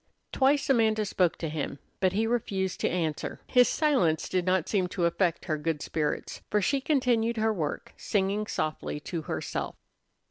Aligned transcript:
Twice 0.31 0.67
Amanda 0.67 1.05
spoke 1.05 1.37
to 1.37 1.47
him, 1.47 1.77
but 1.99 2.13
he 2.13 2.25
refused 2.25 2.79
to 2.79 2.89
answer. 2.89 3.39
His 3.45 3.67
silence 3.69 4.27
did 4.29 4.47
not 4.47 4.67
seem 4.67 4.87
to 4.87 5.05
affect 5.05 5.45
her 5.45 5.59
good 5.59 5.83
spirits, 5.83 6.41
for 6.49 6.59
she 6.59 6.81
continued 6.81 7.37
her 7.37 7.53
work, 7.53 7.93
singing 7.97 8.47
softly 8.47 8.99
to 9.01 9.21
herself. 9.21 9.75